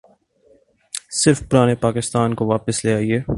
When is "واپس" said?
2.45-2.85